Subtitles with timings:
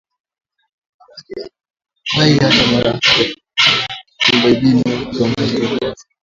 [2.09, 3.35] Hawajawahi hata mara moja
[4.25, 6.05] kuomba idhini au kutoa tangazo kwa polisi